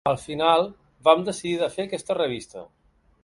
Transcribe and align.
Al 0.09 0.15
final 0.19 0.63
vam 1.09 1.21
decidir 1.27 1.61
de 1.65 1.69
fer 1.75 1.87
aquesta 1.87 2.19
revista. 2.21 2.67